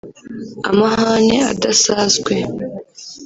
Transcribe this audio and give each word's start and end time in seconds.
amahane 0.69 1.35
adasazwe 1.51 2.33